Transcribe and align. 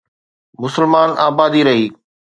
مسلمان 0.61 1.09
آبادي 1.27 1.61
رهي. 1.67 1.87